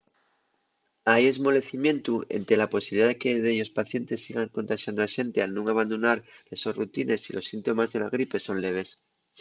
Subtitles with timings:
[1.11, 5.67] hai esmolecimientu énte la posibilidá de que dellos pacientes sigan contaxando a xente al nun
[5.69, 6.17] abandonar
[6.49, 8.89] les sos rutines si los síntomes de la gripe son leves